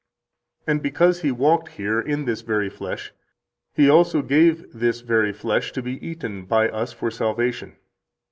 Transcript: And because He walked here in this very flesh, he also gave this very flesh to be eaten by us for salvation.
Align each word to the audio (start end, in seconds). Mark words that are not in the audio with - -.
And 0.65 0.81
because 0.81 1.21
He 1.21 1.31
walked 1.31 1.73
here 1.77 1.99
in 2.01 2.25
this 2.25 2.41
very 2.41 2.69
flesh, 2.71 3.13
he 3.75 3.87
also 3.87 4.23
gave 4.23 4.65
this 4.73 5.01
very 5.01 5.31
flesh 5.31 5.71
to 5.73 5.83
be 5.83 6.03
eaten 6.03 6.45
by 6.45 6.69
us 6.69 6.91
for 6.91 7.11
salvation. 7.11 7.75